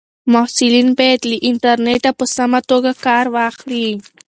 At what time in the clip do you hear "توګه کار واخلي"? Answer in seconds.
2.69-3.87